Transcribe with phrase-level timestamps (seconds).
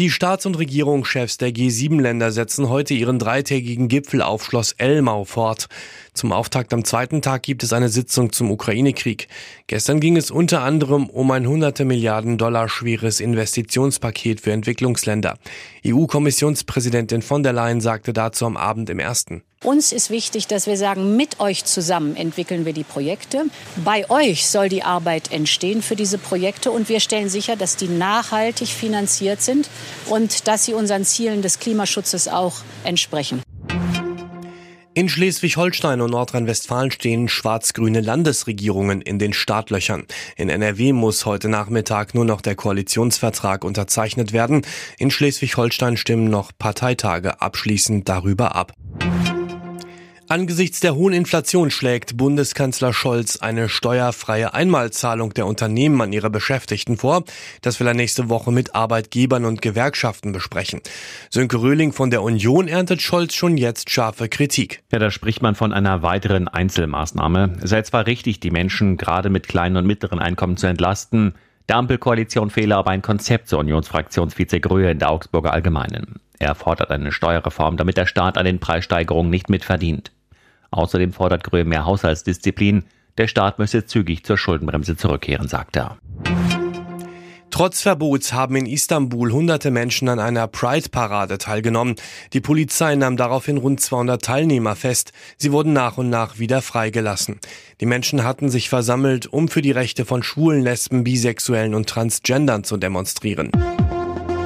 [0.00, 5.68] Die Staats- und Regierungschefs der G7-Länder setzen heute ihren dreitägigen Gipfel auf Schloss Elmau fort.
[6.14, 9.28] Zum Auftakt am zweiten Tag gibt es eine Sitzung zum Ukraine-Krieg.
[9.68, 15.38] Gestern ging es unter anderem um ein hunderte Milliarden Dollar schweres Investitionspaket für Entwicklungsländer.
[15.86, 19.44] EU-Kommissionspräsidentin von der Leyen sagte dazu am Abend im ersten.
[19.64, 23.46] Uns ist wichtig, dass wir sagen, mit euch zusammen entwickeln wir die Projekte.
[23.76, 27.88] Bei euch soll die Arbeit entstehen für diese Projekte und wir stellen sicher, dass die
[27.88, 29.70] nachhaltig finanziert sind
[30.10, 33.42] und dass sie unseren Zielen des Klimaschutzes auch entsprechen.
[34.96, 40.04] In Schleswig-Holstein und Nordrhein-Westfalen stehen schwarz-grüne Landesregierungen in den Startlöchern.
[40.36, 44.62] In NRW muss heute Nachmittag nur noch der Koalitionsvertrag unterzeichnet werden.
[44.98, 48.74] In Schleswig-Holstein stimmen noch Parteitage abschließend darüber ab.
[50.34, 56.96] Angesichts der hohen Inflation schlägt Bundeskanzler Scholz eine steuerfreie Einmalzahlung der Unternehmen an ihre Beschäftigten
[56.96, 57.22] vor.
[57.62, 60.80] Das will er nächste Woche mit Arbeitgebern und Gewerkschaften besprechen.
[61.30, 64.82] Sönke Röhling von der Union erntet Scholz schon jetzt scharfe Kritik.
[64.90, 67.58] Ja, da spricht man von einer weiteren Einzelmaßnahme.
[67.62, 71.34] Es sei zwar richtig, die Menschen gerade mit kleinen und mittleren Einkommen zu entlasten.
[71.68, 76.16] Der Ampelkoalition fehle aber ein Konzept, zur Unionsfraktionsvize Gröhe in der Augsburger Allgemeinen.
[76.40, 80.10] Er fordert eine Steuerreform, damit der Staat an den Preissteigerungen nicht mitverdient.
[80.74, 82.84] Außerdem fordert Gröhe mehr Haushaltsdisziplin.
[83.16, 85.98] Der Staat müsse zügig zur Schuldenbremse zurückkehren, sagt er.
[87.50, 91.94] Trotz Verbots haben in Istanbul hunderte Menschen an einer Pride-Parade teilgenommen.
[92.32, 95.12] Die Polizei nahm daraufhin rund 200 Teilnehmer fest.
[95.36, 97.38] Sie wurden nach und nach wieder freigelassen.
[97.80, 102.64] Die Menschen hatten sich versammelt, um für die Rechte von Schwulen, Lesben, Bisexuellen und Transgendern
[102.64, 103.52] zu demonstrieren.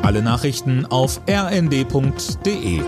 [0.00, 2.80] Alle Nachrichten auf rnd.de